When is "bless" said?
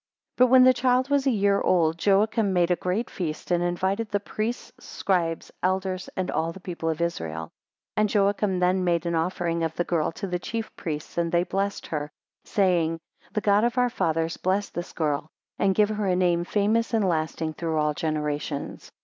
14.37-14.69